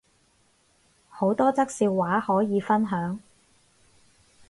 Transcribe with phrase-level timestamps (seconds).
[1.11, 3.19] 好多則笑話可以分享